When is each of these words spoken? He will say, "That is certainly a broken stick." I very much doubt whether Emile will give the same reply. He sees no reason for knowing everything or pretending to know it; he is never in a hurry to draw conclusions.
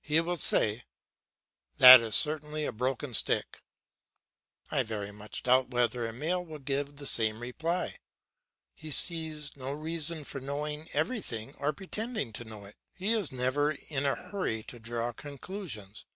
He 0.00 0.22
will 0.22 0.38
say, 0.38 0.84
"That 1.76 2.00
is 2.00 2.14
certainly 2.14 2.64
a 2.64 2.72
broken 2.72 3.12
stick." 3.12 3.60
I 4.70 4.82
very 4.82 5.12
much 5.12 5.42
doubt 5.42 5.68
whether 5.68 6.06
Emile 6.08 6.42
will 6.42 6.60
give 6.60 6.96
the 6.96 7.06
same 7.06 7.40
reply. 7.40 7.98
He 8.74 8.90
sees 8.90 9.54
no 9.54 9.72
reason 9.72 10.24
for 10.24 10.40
knowing 10.40 10.88
everything 10.94 11.52
or 11.58 11.74
pretending 11.74 12.32
to 12.32 12.44
know 12.44 12.64
it; 12.64 12.76
he 12.94 13.12
is 13.12 13.30
never 13.30 13.72
in 13.72 14.06
a 14.06 14.14
hurry 14.14 14.62
to 14.62 14.78
draw 14.80 15.12
conclusions. 15.12 16.04